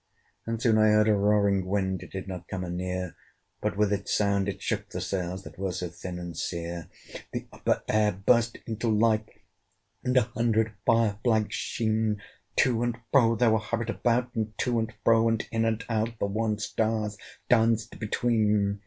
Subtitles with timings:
[0.47, 3.15] And soon I heard a roaring wind: It did not come anear;
[3.61, 6.89] But with its sound it shook the sails, That were so thin and sere.
[7.33, 9.29] The upper air burst into life!
[10.03, 12.19] And a hundred fire flags sheen,
[12.55, 14.33] To and fro they were hurried about!
[14.33, 17.15] And to and fro, and in and out, The wan stars
[17.47, 18.79] danced between.